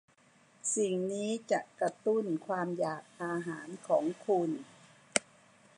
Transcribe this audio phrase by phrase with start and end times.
[0.75, 4.49] สิ่งนี้จะกระตุ้นความอยากอาหารของคุณ